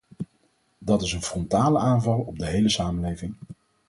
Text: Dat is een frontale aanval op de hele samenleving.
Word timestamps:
Dat 0.79 1.01
is 1.01 1.13
een 1.13 1.21
frontale 1.21 1.79
aanval 1.79 2.19
op 2.19 2.39
de 2.39 2.45
hele 2.45 2.69
samenleving. 2.69 3.35